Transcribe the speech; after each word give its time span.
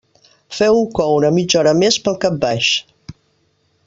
Feu-ho 0.59 0.79
coure 0.99 1.29
mitja 1.37 1.61
hora 1.61 1.75
més, 1.83 1.99
pel 2.07 2.17
cap 2.27 2.43
baix. 2.47 2.71